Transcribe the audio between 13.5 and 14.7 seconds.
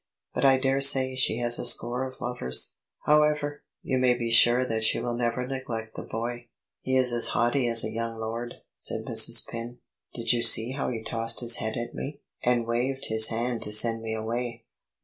to send me away?"